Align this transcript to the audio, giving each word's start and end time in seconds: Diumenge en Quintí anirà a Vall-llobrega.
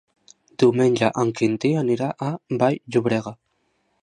Diumenge 0.63 1.09
en 1.25 1.33
Quintí 1.41 1.73
anirà 1.83 2.09
a 2.29 2.33
Vall-llobrega. 2.63 3.37